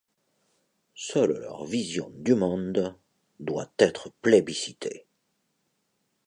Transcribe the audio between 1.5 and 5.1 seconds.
vision du monde doit être plébiscitée.